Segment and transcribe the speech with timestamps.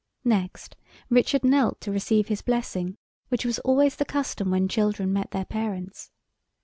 [0.25, 0.75] Next,
[1.11, 2.97] Richard knelt to receive his blessing,
[3.29, 6.09] which was always the custom when children met their parents.